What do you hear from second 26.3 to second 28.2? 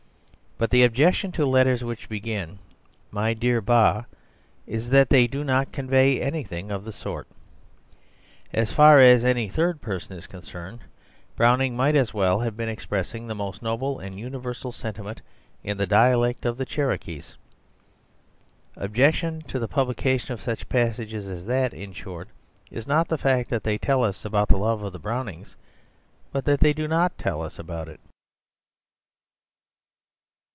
but that they do not tell us about it.